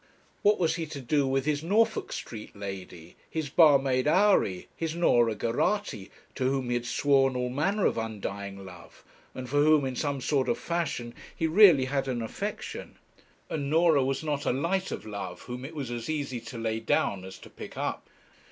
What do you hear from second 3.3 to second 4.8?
barmaid houri,